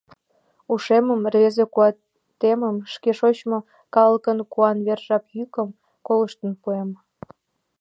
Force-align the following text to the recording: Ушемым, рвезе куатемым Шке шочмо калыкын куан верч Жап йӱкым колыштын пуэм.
Ушемым, 0.71 1.21
рвезе 1.31 1.65
куатемым 1.73 2.75
Шке 2.93 3.11
шочмо 3.19 3.59
калыкын 3.95 4.37
куан 4.51 4.77
верч 4.85 5.03
Жап 5.07 5.23
йӱкым 5.37 5.69
колыштын 6.07 6.51
пуэм. 6.61 6.89